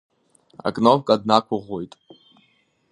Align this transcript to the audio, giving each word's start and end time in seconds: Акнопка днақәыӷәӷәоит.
Акнопка 0.67 1.13
днақәыӷәӷәоит. 1.21 1.93